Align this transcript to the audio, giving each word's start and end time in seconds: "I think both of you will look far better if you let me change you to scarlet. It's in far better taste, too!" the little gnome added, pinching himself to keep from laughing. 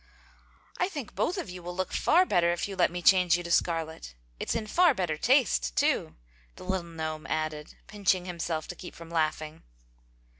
"I 0.79 0.89
think 0.89 1.13
both 1.13 1.37
of 1.37 1.47
you 1.51 1.61
will 1.61 1.75
look 1.75 1.93
far 1.93 2.25
better 2.25 2.51
if 2.51 2.67
you 2.67 2.75
let 2.75 2.89
me 2.89 3.03
change 3.03 3.37
you 3.37 3.43
to 3.43 3.51
scarlet. 3.51 4.15
It's 4.39 4.55
in 4.55 4.65
far 4.65 4.95
better 4.95 5.15
taste, 5.15 5.75
too!" 5.75 6.15
the 6.55 6.63
little 6.63 6.87
gnome 6.89 7.27
added, 7.27 7.75
pinching 7.85 8.25
himself 8.25 8.67
to 8.69 8.75
keep 8.75 8.95
from 8.95 9.11
laughing. 9.11 9.61